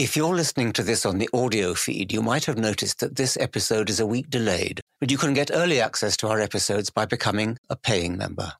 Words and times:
If 0.00 0.16
you're 0.16 0.34
listening 0.34 0.72
to 0.72 0.82
this 0.82 1.04
on 1.04 1.18
the 1.18 1.28
audio 1.34 1.74
feed, 1.74 2.10
you 2.10 2.22
might 2.22 2.46
have 2.46 2.56
noticed 2.56 3.00
that 3.00 3.16
this 3.16 3.36
episode 3.36 3.90
is 3.90 4.00
a 4.00 4.06
week 4.06 4.30
delayed, 4.30 4.80
but 4.98 5.10
you 5.10 5.18
can 5.18 5.34
get 5.34 5.50
early 5.52 5.78
access 5.78 6.16
to 6.16 6.28
our 6.28 6.40
episodes 6.40 6.88
by 6.88 7.04
becoming 7.04 7.58
a 7.68 7.76
paying 7.76 8.16
member. 8.16 8.50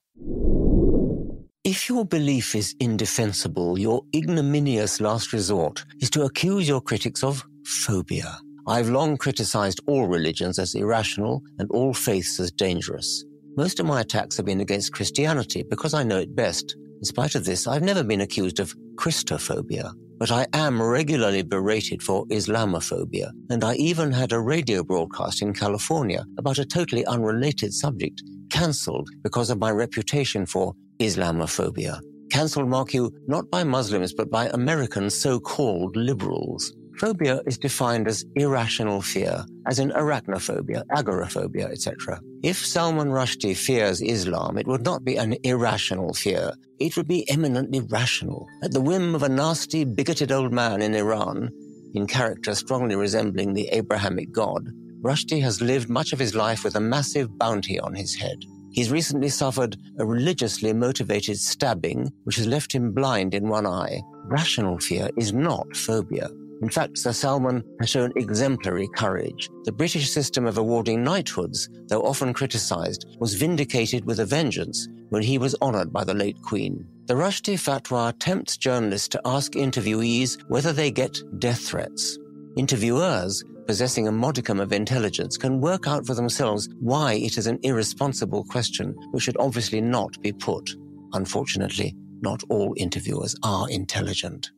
If 1.63 1.89
your 1.89 2.05
belief 2.05 2.53
is 2.53 2.75
indefensible, 2.79 3.79
your 3.79 4.03
ignominious 4.15 5.01
last 5.01 5.33
resort 5.33 5.83
is 5.99 6.11
to 6.11 6.25
accuse 6.25 6.67
your 6.67 6.79
critics 6.79 7.23
of 7.23 7.43
phobia. 7.65 8.37
I've 8.67 8.89
long 8.89 9.17
criticized 9.17 9.79
all 9.87 10.05
religions 10.05 10.59
as 10.59 10.75
irrational 10.75 11.41
and 11.57 11.67
all 11.71 11.95
faiths 11.95 12.39
as 12.39 12.51
dangerous. 12.51 13.25
Most 13.57 13.79
of 13.79 13.87
my 13.87 14.01
attacks 14.01 14.37
have 14.37 14.45
been 14.45 14.61
against 14.61 14.93
Christianity 14.93 15.63
because 15.67 15.95
I 15.95 16.03
know 16.03 16.19
it 16.19 16.35
best. 16.35 16.75
In 16.99 17.03
spite 17.03 17.33
of 17.33 17.45
this, 17.45 17.65
I've 17.65 17.81
never 17.81 18.03
been 18.03 18.21
accused 18.21 18.59
of 18.59 18.75
Christophobia 18.93 19.91
but 20.21 20.29
I 20.29 20.45
am 20.53 20.79
regularly 20.79 21.41
berated 21.41 22.03
for 22.03 22.27
Islamophobia, 22.27 23.31
and 23.49 23.63
I 23.63 23.73
even 23.73 24.11
had 24.11 24.31
a 24.31 24.39
radio 24.39 24.83
broadcast 24.83 25.41
in 25.41 25.51
California 25.51 26.23
about 26.37 26.59
a 26.59 26.63
totally 26.63 27.03
unrelated 27.07 27.73
subject 27.73 28.21
cancelled 28.51 29.09
because 29.23 29.49
of 29.49 29.57
my 29.57 29.71
reputation 29.71 30.45
for 30.45 30.75
Islamophobia. 30.99 31.99
Cancelled, 32.29 32.69
mark 32.69 32.93
you, 32.93 33.11
not 33.25 33.49
by 33.49 33.63
Muslims, 33.63 34.13
but 34.13 34.29
by 34.29 34.47
American 34.49 35.09
so-called 35.09 35.95
liberals. 35.95 36.71
Phobia 37.01 37.41
is 37.47 37.57
defined 37.57 38.07
as 38.07 38.23
irrational 38.35 39.01
fear, 39.01 39.43
as 39.65 39.79
in 39.79 39.89
arachnophobia, 39.89 40.83
agoraphobia, 40.91 41.65
etc. 41.65 42.21
If 42.43 42.63
Salman 42.63 43.07
Rushdie 43.07 43.57
fears 43.57 44.03
Islam, 44.03 44.59
it 44.59 44.67
would 44.67 44.83
not 44.83 45.03
be 45.03 45.15
an 45.15 45.35
irrational 45.43 46.13
fear. 46.13 46.51
It 46.79 46.95
would 46.95 47.07
be 47.07 47.27
eminently 47.27 47.79
rational. 47.79 48.47
At 48.61 48.71
the 48.71 48.81
whim 48.81 49.15
of 49.15 49.23
a 49.23 49.29
nasty, 49.29 49.83
bigoted 49.83 50.31
old 50.31 50.53
man 50.53 50.83
in 50.83 50.93
Iran, 50.93 51.49
in 51.95 52.05
character 52.05 52.53
strongly 52.53 52.95
resembling 52.95 53.55
the 53.55 53.69
Abrahamic 53.69 54.31
God, 54.31 54.69
Rushdie 55.01 55.41
has 55.41 55.59
lived 55.59 55.89
much 55.89 56.13
of 56.13 56.19
his 56.19 56.35
life 56.35 56.63
with 56.63 56.75
a 56.75 56.79
massive 56.79 57.35
bounty 57.39 57.79
on 57.79 57.95
his 57.95 58.13
head. 58.13 58.37
He's 58.73 58.91
recently 58.91 59.29
suffered 59.29 59.75
a 59.97 60.05
religiously 60.05 60.71
motivated 60.71 61.39
stabbing, 61.39 62.11
which 62.25 62.35
has 62.35 62.45
left 62.45 62.71
him 62.71 62.91
blind 62.93 63.33
in 63.33 63.49
one 63.49 63.65
eye. 63.65 64.03
Rational 64.25 64.77
fear 64.77 65.09
is 65.17 65.33
not 65.33 65.75
phobia. 65.75 66.29
In 66.61 66.69
fact, 66.69 66.99
Sir 66.99 67.11
Salman 67.11 67.63
has 67.79 67.89
shown 67.89 68.13
exemplary 68.15 68.87
courage. 68.95 69.49
The 69.63 69.71
British 69.71 70.11
system 70.11 70.45
of 70.45 70.59
awarding 70.59 71.03
knighthoods, 71.03 71.67
though 71.87 72.03
often 72.03 72.33
criticised, 72.33 73.17
was 73.19 73.33
vindicated 73.33 74.05
with 74.05 74.19
a 74.19 74.25
vengeance 74.25 74.87
when 75.09 75.23
he 75.23 75.39
was 75.39 75.55
honoured 75.61 75.91
by 75.91 76.03
the 76.03 76.13
late 76.13 76.39
Queen. 76.43 76.85
The 77.07 77.15
Rushdie 77.15 77.55
fatwa 77.55 78.13
tempts 78.19 78.57
journalists 78.57 79.07
to 79.09 79.21
ask 79.25 79.53
interviewees 79.53 80.39
whether 80.49 80.71
they 80.71 80.91
get 80.91 81.19
death 81.39 81.61
threats. 81.61 82.19
Interviewers, 82.55 83.43
possessing 83.65 84.07
a 84.07 84.11
modicum 84.11 84.59
of 84.59 84.71
intelligence, 84.71 85.37
can 85.37 85.61
work 85.61 85.87
out 85.87 86.05
for 86.05 86.13
themselves 86.13 86.69
why 86.79 87.13
it 87.13 87.37
is 87.39 87.47
an 87.47 87.57
irresponsible 87.63 88.43
question 88.43 88.95
which 89.11 89.23
should 89.23 89.37
obviously 89.39 89.81
not 89.81 90.21
be 90.21 90.31
put. 90.31 90.69
Unfortunately, 91.13 91.95
not 92.21 92.43
all 92.49 92.73
interviewers 92.77 93.35
are 93.43 93.67
intelligent. 93.69 94.51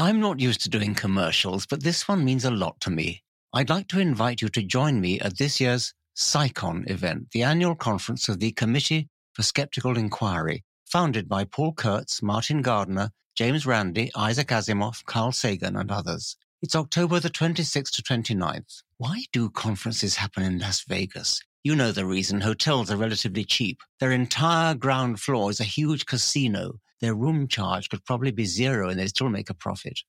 I'm 0.00 0.18
not 0.18 0.40
used 0.40 0.62
to 0.62 0.70
doing 0.70 0.94
commercials, 0.94 1.66
but 1.66 1.82
this 1.82 2.08
one 2.08 2.24
means 2.24 2.46
a 2.46 2.50
lot 2.50 2.80
to 2.80 2.90
me. 2.90 3.22
I'd 3.52 3.68
like 3.68 3.86
to 3.88 4.00
invite 4.00 4.40
you 4.40 4.48
to 4.48 4.62
join 4.62 4.98
me 4.98 5.20
at 5.20 5.36
this 5.36 5.60
year's 5.60 5.92
CSICon 6.16 6.90
event, 6.90 7.32
the 7.32 7.42
annual 7.42 7.74
conference 7.74 8.26
of 8.26 8.38
the 8.38 8.52
Committee 8.52 9.10
for 9.34 9.42
Skeptical 9.42 9.98
Inquiry, 9.98 10.64
founded 10.86 11.28
by 11.28 11.44
Paul 11.44 11.74
Kurtz, 11.74 12.22
Martin 12.22 12.62
Gardner, 12.62 13.10
James 13.36 13.66
Randi, 13.66 14.10
Isaac 14.16 14.48
Asimov, 14.48 15.04
Carl 15.04 15.32
Sagan, 15.32 15.76
and 15.76 15.90
others. 15.90 16.34
It's 16.62 16.74
October 16.74 17.20
the 17.20 17.28
26th 17.28 17.90
to 17.90 18.02
29th. 18.02 18.82
Why 18.96 19.24
do 19.34 19.50
conferences 19.50 20.16
happen 20.16 20.44
in 20.44 20.60
Las 20.60 20.82
Vegas? 20.88 21.42
You 21.62 21.76
know 21.76 21.92
the 21.92 22.06
reason. 22.06 22.40
Hotels 22.40 22.90
are 22.90 22.96
relatively 22.96 23.44
cheap. 23.44 23.82
Their 23.98 24.12
entire 24.12 24.72
ground 24.72 25.20
floor 25.20 25.50
is 25.50 25.60
a 25.60 25.64
huge 25.64 26.06
casino 26.06 26.80
their 27.00 27.14
room 27.14 27.48
charge 27.48 27.88
could 27.88 28.04
probably 28.04 28.30
be 28.30 28.44
zero 28.44 28.88
and 28.88 28.98
they'd 28.98 29.08
still 29.08 29.28
make 29.28 29.50
a 29.50 29.54
profit. 29.54 30.00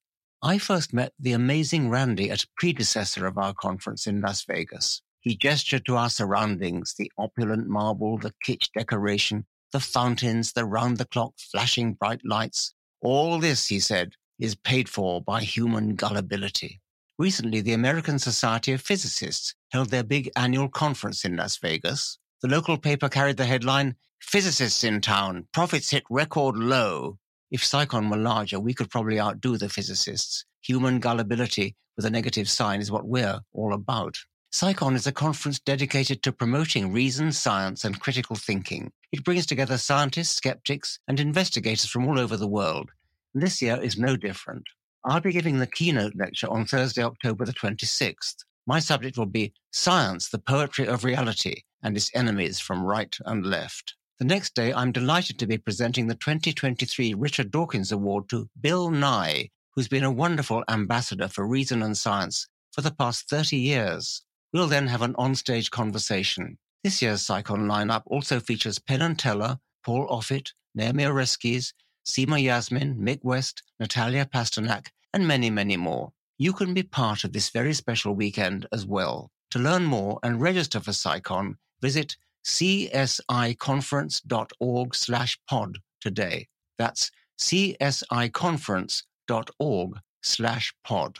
I 0.43 0.57
first 0.57 0.93
met 0.93 1.13
the 1.19 1.33
amazing 1.33 1.89
Randi 1.89 2.31
at 2.31 2.43
a 2.43 2.47
predecessor 2.57 3.27
of 3.27 3.37
our 3.37 3.53
conference 3.53 4.07
in 4.07 4.21
Las 4.21 4.43
Vegas. 4.45 5.01
He 5.19 5.35
gestured 5.35 5.85
to 5.85 5.97
our 5.97 6.09
surroundings, 6.09 6.95
the 6.97 7.11
opulent 7.17 7.67
marble, 7.67 8.17
the 8.17 8.33
kitsch 8.43 8.69
decoration, 8.75 9.45
the 9.71 9.79
fountains, 9.79 10.53
the 10.53 10.65
round 10.65 10.97
the 10.97 11.05
clock 11.05 11.33
flashing 11.37 11.93
bright 11.93 12.21
lights. 12.25 12.73
All 13.01 13.39
this, 13.39 13.67
he 13.67 13.79
said, 13.79 14.13
is 14.39 14.55
paid 14.55 14.89
for 14.89 15.21
by 15.21 15.41
human 15.41 15.95
gullibility. 15.95 16.81
Recently, 17.19 17.61
the 17.61 17.73
American 17.73 18.17
Society 18.17 18.73
of 18.73 18.81
Physicists 18.81 19.53
held 19.71 19.89
their 19.89 20.03
big 20.03 20.31
annual 20.35 20.69
conference 20.69 21.23
in 21.23 21.35
Las 21.35 21.57
Vegas. 21.57 22.17
The 22.41 22.47
local 22.47 22.79
paper 22.79 23.07
carried 23.07 23.37
the 23.37 23.45
headline, 23.45 23.95
Physicists 24.21 24.83
in 24.83 25.01
town, 25.01 25.47
profits 25.51 25.89
hit 25.89 26.03
record 26.09 26.55
low. 26.55 27.17
If 27.49 27.63
CSICon 27.63 28.09
were 28.09 28.17
larger, 28.17 28.59
we 28.59 28.73
could 28.73 28.89
probably 28.89 29.19
outdo 29.19 29.57
the 29.57 29.67
physicists. 29.67 30.45
Human 30.61 30.99
gullibility 30.99 31.75
with 31.97 32.05
a 32.05 32.09
negative 32.09 32.49
sign 32.49 32.79
is 32.79 32.91
what 32.91 33.07
we're 33.07 33.41
all 33.51 33.73
about. 33.73 34.15
CSICon 34.53 34.95
is 34.95 35.07
a 35.07 35.11
conference 35.11 35.59
dedicated 35.59 36.23
to 36.23 36.31
promoting 36.31 36.93
reason, 36.93 37.31
science, 37.31 37.83
and 37.83 37.99
critical 37.99 38.35
thinking. 38.37 38.91
It 39.11 39.25
brings 39.25 39.45
together 39.45 39.77
scientists, 39.77 40.35
skeptics, 40.35 40.99
and 41.09 41.19
investigators 41.19 41.89
from 41.89 42.07
all 42.07 42.19
over 42.19 42.37
the 42.37 42.47
world. 42.47 42.89
This 43.33 43.61
year 43.61 43.81
is 43.81 43.97
no 43.97 44.15
different. 44.15 44.63
I'll 45.03 45.19
be 45.19 45.33
giving 45.33 45.57
the 45.57 45.67
keynote 45.67 46.15
lecture 46.15 46.49
on 46.49 46.65
Thursday, 46.65 47.03
October 47.03 47.45
the 47.45 47.53
26th. 47.53 48.45
My 48.67 48.79
subject 48.79 49.17
will 49.17 49.25
be 49.25 49.53
Science, 49.71 50.29
the 50.29 50.37
Poetry 50.37 50.87
of 50.87 51.03
Reality, 51.03 51.63
and 51.83 51.97
its 51.97 52.11
enemies 52.13 52.59
from 52.59 52.85
right 52.85 53.17
and 53.25 53.45
left. 53.45 53.95
The 54.21 54.27
next 54.27 54.53
day, 54.53 54.71
I'm 54.71 54.91
delighted 54.91 55.39
to 55.39 55.47
be 55.47 55.57
presenting 55.57 56.05
the 56.05 56.13
2023 56.13 57.15
Richard 57.15 57.49
Dawkins 57.49 57.91
Award 57.91 58.29
to 58.29 58.47
Bill 58.61 58.91
Nye, 58.91 59.49
who's 59.71 59.87
been 59.87 60.03
a 60.03 60.11
wonderful 60.11 60.63
ambassador 60.69 61.27
for 61.27 61.47
reason 61.47 61.81
and 61.81 61.97
science 61.97 62.47
for 62.71 62.81
the 62.81 62.91
past 62.91 63.27
30 63.27 63.57
years. 63.57 64.21
We'll 64.53 64.67
then 64.67 64.85
have 64.85 65.01
an 65.01 65.15
onstage 65.15 65.71
conversation. 65.71 66.59
This 66.83 67.01
year's 67.01 67.25
CSICon 67.25 67.65
lineup 67.65 68.03
also 68.05 68.39
features 68.39 68.77
Penn 68.77 69.01
and 69.01 69.17
Teller, 69.17 69.57
Paul 69.83 70.07
Offit, 70.07 70.51
Naomi 70.75 71.05
Oreskes, 71.05 71.73
Seema 72.05 72.39
Yasmin, 72.39 72.97
Mick 72.97 73.23
West, 73.23 73.63
Natalia 73.79 74.27
Pasternak, 74.27 74.89
and 75.15 75.27
many, 75.27 75.49
many 75.49 75.77
more. 75.77 76.13
You 76.37 76.53
can 76.53 76.75
be 76.75 76.83
part 76.83 77.23
of 77.23 77.33
this 77.33 77.49
very 77.49 77.73
special 77.73 78.13
weekend 78.13 78.67
as 78.71 78.85
well. 78.85 79.31
To 79.49 79.57
learn 79.57 79.83
more 79.85 80.19
and 80.21 80.39
register 80.39 80.79
for 80.79 80.91
CSICon, 80.91 81.55
visit 81.81 82.17
csiconference.org 82.45 84.95
slash 84.95 85.37
pod 85.47 85.77
today. 85.99 86.47
That's 86.77 87.11
csiconference.org 87.39 89.99
slash 90.23 90.73
pod. 90.83 91.17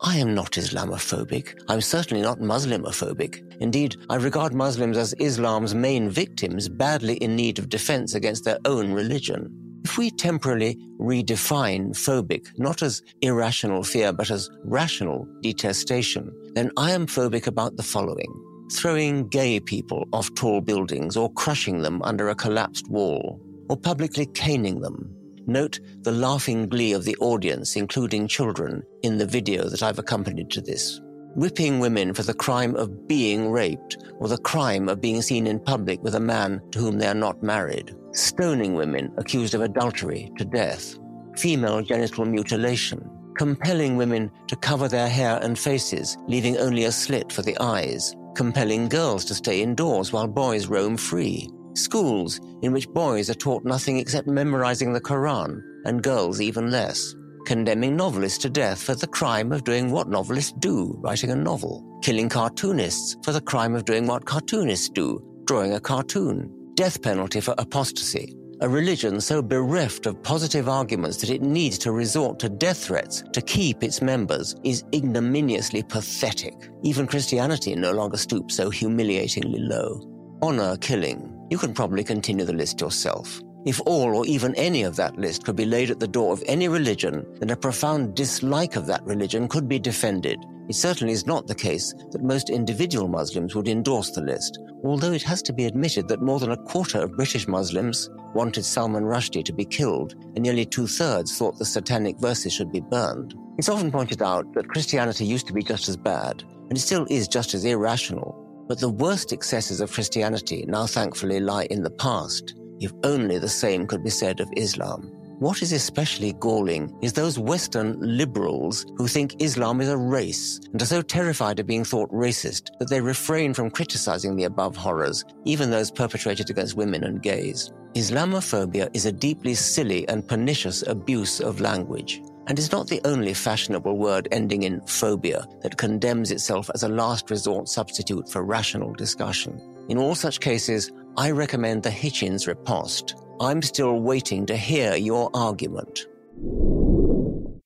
I 0.00 0.16
am 0.16 0.34
not 0.34 0.52
Islamophobic. 0.52 1.60
I'm 1.68 1.80
certainly 1.80 2.22
not 2.22 2.38
Muslimophobic. 2.38 3.56
Indeed, 3.60 3.96
I 4.10 4.16
regard 4.16 4.52
Muslims 4.52 4.98
as 4.98 5.14
Islam's 5.14 5.74
main 5.74 6.10
victims 6.10 6.68
badly 6.68 7.14
in 7.16 7.34
need 7.36 7.58
of 7.58 7.70
defense 7.70 8.14
against 8.14 8.44
their 8.44 8.58
own 8.66 8.92
religion. 8.92 9.48
If 9.84 9.96
we 9.96 10.10
temporarily 10.10 10.76
redefine 10.98 11.90
phobic 11.90 12.48
not 12.58 12.82
as 12.82 13.02
irrational 13.20 13.82
fear 13.82 14.12
but 14.12 14.30
as 14.30 14.50
rational 14.64 15.26
detestation, 15.42 16.30
then 16.54 16.70
I 16.76 16.92
am 16.92 17.06
phobic 17.06 17.46
about 17.46 17.76
the 17.76 17.82
following 17.82 18.32
throwing 18.72 19.28
gay 19.28 19.60
people 19.60 20.06
off 20.12 20.34
tall 20.34 20.60
buildings 20.60 21.16
or 21.16 21.32
crushing 21.32 21.82
them 21.82 22.02
under 22.02 22.28
a 22.28 22.34
collapsed 22.34 22.88
wall, 22.88 23.40
or 23.68 23.76
publicly 23.76 24.26
caning 24.26 24.80
them. 24.80 25.14
Note 25.46 25.78
the 26.00 26.12
laughing 26.12 26.68
glee 26.68 26.92
of 26.92 27.04
the 27.04 27.16
audience, 27.16 27.76
including 27.76 28.26
children, 28.26 28.82
in 29.02 29.18
the 29.18 29.26
video 29.26 29.68
that 29.68 29.82
I've 29.82 29.98
accompanied 29.98 30.50
to 30.50 30.60
this. 30.60 31.00
Whipping 31.36 31.80
women 31.80 32.14
for 32.14 32.22
the 32.22 32.32
crime 32.32 32.76
of 32.76 33.06
being 33.08 33.50
raped, 33.50 33.98
or 34.18 34.28
the 34.28 34.38
crime 34.38 34.88
of 34.88 35.00
being 35.00 35.20
seen 35.20 35.46
in 35.46 35.58
public 35.58 36.02
with 36.02 36.14
a 36.14 36.20
man 36.20 36.62
to 36.70 36.78
whom 36.78 36.98
they 36.98 37.06
are 37.06 37.14
not 37.14 37.42
married. 37.42 37.94
Stoning 38.12 38.74
women 38.74 39.12
accused 39.18 39.54
of 39.54 39.60
adultery 39.60 40.30
to 40.38 40.44
death. 40.44 40.96
Female 41.36 41.82
genital 41.82 42.24
mutilation. 42.24 43.10
Compelling 43.36 43.96
women 43.96 44.30
to 44.46 44.56
cover 44.56 44.86
their 44.86 45.08
hair 45.08 45.40
and 45.42 45.58
faces, 45.58 46.16
leaving 46.28 46.56
only 46.58 46.84
a 46.84 46.92
slit 46.92 47.32
for 47.32 47.42
the 47.42 47.58
eyes 47.60 48.14
compelling 48.34 48.88
girls 48.88 49.24
to 49.26 49.34
stay 49.34 49.62
indoors 49.62 50.12
while 50.12 50.26
boys 50.26 50.66
roam 50.66 50.96
free, 50.96 51.48
schools 51.74 52.40
in 52.62 52.72
which 52.72 52.88
boys 52.88 53.30
are 53.30 53.34
taught 53.34 53.64
nothing 53.64 53.98
except 53.98 54.28
memorizing 54.28 54.92
the 54.92 55.00
Quran, 55.00 55.60
and 55.84 56.02
girls 56.02 56.40
even 56.40 56.70
less, 56.70 57.14
condemning 57.46 57.96
novelists 57.96 58.38
to 58.38 58.50
death 58.50 58.82
for 58.82 58.94
the 58.94 59.06
crime 59.06 59.52
of 59.52 59.64
doing 59.64 59.90
what 59.90 60.08
novelists 60.08 60.54
do, 60.58 60.96
writing 61.00 61.30
a 61.30 61.36
novel, 61.36 61.84
killing 62.02 62.28
cartoonists 62.28 63.16
for 63.24 63.32
the 63.32 63.40
crime 63.40 63.74
of 63.74 63.84
doing 63.84 64.06
what 64.06 64.24
cartoonists 64.24 64.88
do, 64.88 65.22
drawing 65.44 65.74
a 65.74 65.80
cartoon, 65.80 66.50
death 66.74 67.00
penalty 67.02 67.40
for 67.40 67.54
apostasy, 67.58 68.34
a 68.64 68.68
religion 68.68 69.20
so 69.20 69.42
bereft 69.42 70.06
of 70.06 70.22
positive 70.22 70.70
arguments 70.70 71.18
that 71.18 71.28
it 71.28 71.42
needs 71.42 71.76
to 71.76 71.92
resort 71.92 72.38
to 72.38 72.48
death 72.48 72.86
threats 72.86 73.22
to 73.30 73.42
keep 73.42 73.84
its 73.84 74.00
members 74.00 74.56
is 74.64 74.84
ignominiously 74.94 75.82
pathetic. 75.82 76.70
Even 76.82 77.06
Christianity 77.06 77.74
no 77.74 77.92
longer 77.92 78.16
stoops 78.16 78.56
so 78.56 78.70
humiliatingly 78.70 79.58
low. 79.58 80.00
Honor 80.40 80.78
killing. 80.78 81.30
You 81.50 81.58
can 81.58 81.74
probably 81.74 82.02
continue 82.02 82.46
the 82.46 82.54
list 82.54 82.80
yourself. 82.80 83.38
If 83.66 83.82
all 83.84 84.16
or 84.16 84.24
even 84.24 84.54
any 84.54 84.82
of 84.84 84.96
that 84.96 85.18
list 85.18 85.44
could 85.44 85.56
be 85.56 85.66
laid 85.66 85.90
at 85.90 86.00
the 86.00 86.08
door 86.08 86.32
of 86.32 86.42
any 86.46 86.66
religion, 86.68 87.26
then 87.40 87.50
a 87.50 87.56
profound 87.56 88.16
dislike 88.16 88.76
of 88.76 88.86
that 88.86 89.04
religion 89.04 89.46
could 89.46 89.68
be 89.68 89.78
defended. 89.78 90.42
It 90.68 90.74
certainly 90.74 91.12
is 91.12 91.26
not 91.26 91.46
the 91.46 91.54
case 91.54 91.92
that 92.10 92.22
most 92.22 92.48
individual 92.48 93.06
Muslims 93.06 93.54
would 93.54 93.68
endorse 93.68 94.10
the 94.10 94.22
list, 94.22 94.58
although 94.82 95.12
it 95.12 95.22
has 95.22 95.42
to 95.42 95.52
be 95.52 95.66
admitted 95.66 96.08
that 96.08 96.22
more 96.22 96.40
than 96.40 96.52
a 96.52 96.56
quarter 96.56 97.02
of 97.02 97.16
British 97.16 97.46
Muslims 97.46 98.08
wanted 98.34 98.64
Salman 98.64 99.04
Rushdie 99.04 99.44
to 99.44 99.52
be 99.52 99.64
killed, 99.64 100.14
and 100.34 100.40
nearly 100.40 100.64
two 100.64 100.86
thirds 100.86 101.36
thought 101.36 101.58
the 101.58 101.64
satanic 101.64 102.18
verses 102.18 102.52
should 102.52 102.72
be 102.72 102.80
burned. 102.80 103.34
It's 103.58 103.68
often 103.68 103.92
pointed 103.92 104.22
out 104.22 104.52
that 104.54 104.68
Christianity 104.68 105.26
used 105.26 105.46
to 105.48 105.52
be 105.52 105.62
just 105.62 105.88
as 105.88 105.96
bad, 105.96 106.42
and 106.68 106.76
it 106.76 106.80
still 106.80 107.06
is 107.10 107.28
just 107.28 107.54
as 107.54 107.64
irrational. 107.64 108.40
But 108.66 108.80
the 108.80 108.88
worst 108.88 109.32
excesses 109.32 109.80
of 109.80 109.92
Christianity 109.92 110.64
now 110.66 110.86
thankfully 110.86 111.40
lie 111.40 111.66
in 111.70 111.82
the 111.82 111.90
past, 111.90 112.54
if 112.80 112.92
only 113.04 113.38
the 113.38 113.48
same 113.48 113.86
could 113.86 114.02
be 114.02 114.10
said 114.10 114.40
of 114.40 114.48
Islam. 114.56 115.12
What 115.40 115.62
is 115.62 115.72
especially 115.72 116.32
galling 116.34 116.96
is 117.02 117.12
those 117.12 117.40
Western 117.40 117.98
liberals 118.00 118.86
who 118.96 119.08
think 119.08 119.42
Islam 119.42 119.80
is 119.80 119.88
a 119.88 119.96
race 119.96 120.60
and 120.72 120.80
are 120.80 120.86
so 120.86 121.02
terrified 121.02 121.58
of 121.58 121.66
being 121.66 121.84
thought 121.84 122.08
racist 122.12 122.68
that 122.78 122.88
they 122.88 123.00
refrain 123.00 123.52
from 123.52 123.70
criticizing 123.70 124.36
the 124.36 124.44
above 124.44 124.76
horrors, 124.76 125.24
even 125.44 125.70
those 125.70 125.90
perpetrated 125.90 126.50
against 126.50 126.76
women 126.76 127.02
and 127.02 127.20
gays. 127.20 127.72
Islamophobia 127.94 128.88
is 128.94 129.06
a 129.06 129.12
deeply 129.12 129.54
silly 129.54 130.06
and 130.08 130.26
pernicious 130.26 130.86
abuse 130.86 131.40
of 131.40 131.60
language, 131.60 132.22
and 132.46 132.56
is 132.56 132.70
not 132.70 132.86
the 132.86 133.00
only 133.04 133.34
fashionable 133.34 133.98
word 133.98 134.28
ending 134.30 134.62
in 134.62 134.80
phobia 134.82 135.46
that 135.62 135.76
condemns 135.76 136.30
itself 136.30 136.70
as 136.74 136.84
a 136.84 136.88
last 136.88 137.28
resort 137.30 137.68
substitute 137.68 138.28
for 138.28 138.44
rational 138.44 138.92
discussion. 138.92 139.60
In 139.88 139.98
all 139.98 140.14
such 140.14 140.38
cases, 140.38 140.92
I 141.16 141.32
recommend 141.32 141.82
the 141.82 141.90
Hitchens 141.90 142.46
riposte. 142.46 143.16
I'm 143.40 143.62
still 143.62 144.00
waiting 144.00 144.46
to 144.46 144.56
hear 144.56 144.94
your 144.94 145.30
argument. 145.34 146.06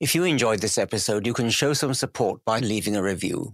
If 0.00 0.15
you 0.15 0.25
enjoyed 0.25 0.61
this 0.61 0.79
episode, 0.79 1.26
you 1.26 1.35
can 1.35 1.50
show 1.50 1.73
some 1.75 1.93
support 1.93 2.44
by 2.44 2.61
leaving 2.61 2.97
a 2.97 3.03
review. 3.03 3.53